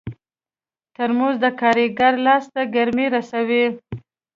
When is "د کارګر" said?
1.43-2.13